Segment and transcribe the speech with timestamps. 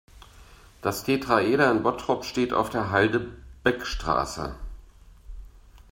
[0.81, 4.55] Das Tetraeder in Bottrop steht auf der Halde Beckstraße.